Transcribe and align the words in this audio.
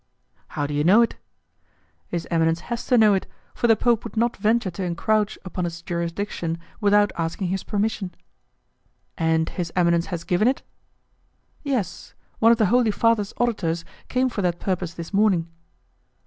"How 0.57 0.65
do 0.65 0.73
you 0.73 0.83
know 0.83 1.03
it?" 1.03 1.15
"His 2.07 2.27
eminence 2.31 2.61
has 2.61 2.87
to 2.87 2.97
know 2.97 3.13
it, 3.13 3.27
for 3.53 3.67
the 3.67 3.75
Pope 3.75 4.03
would 4.03 4.17
not 4.17 4.35
venture 4.35 4.71
to 4.71 4.83
encroach 4.83 5.37
upon 5.45 5.63
his 5.63 5.79
jurisdiction 5.83 6.57
without 6.79 7.11
asking 7.19 7.49
his 7.49 7.63
permission." 7.63 8.15
"And 9.15 9.47
his 9.47 9.71
eminence 9.75 10.07
has 10.07 10.23
given 10.23 10.47
it?" 10.47 10.63
"Yes, 11.61 12.15
one 12.39 12.51
of 12.51 12.57
the 12.57 12.65
Holy 12.73 12.89
Father's 12.89 13.35
auditors 13.37 13.85
came 14.09 14.27
for 14.27 14.41
that 14.41 14.59
purpose 14.59 14.95
this 14.95 15.13
morning." 15.13 15.49